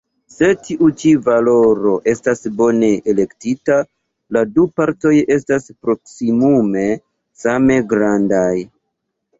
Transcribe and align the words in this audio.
Se 0.35 0.47
tiu 0.67 0.87
ĉi 1.01 1.11
valoro 1.27 1.91
estas 2.13 2.41
bone 2.61 2.89
elektita, 3.13 3.77
la 4.39 4.43
du 4.57 4.67
partoj 4.81 5.15
estas 5.39 5.71
proksimume 5.87 6.89
same 7.45 7.81
grandaj. 7.95 8.55